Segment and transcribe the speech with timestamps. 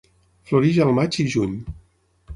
[0.51, 1.55] Floreix al maig i juny.